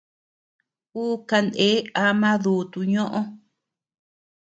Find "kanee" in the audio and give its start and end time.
1.29-1.75